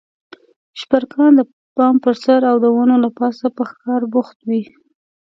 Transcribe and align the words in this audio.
شپرکان 0.79 1.31
د 1.39 1.41
بام 1.77 1.95
پر 2.03 2.13
سر 2.23 2.41
او 2.51 2.57
د 2.63 2.65
ونو 2.75 2.95
له 3.03 3.09
پاسه 3.19 3.45
په 3.57 3.63
ښکار 3.69 4.01
بوخت 4.13 4.37
وي. 4.47 4.61